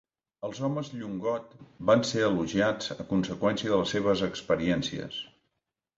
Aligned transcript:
Els 0.47 0.61
homes 0.67 0.87
Ilongot 0.99 1.51
van 1.91 2.01
ser 2.13 2.23
elogiats 2.29 2.89
a 2.95 3.07
conseqüència 3.13 3.75
de 3.75 3.79
les 3.83 3.95
seves 3.97 4.25
experiències. 4.33 5.21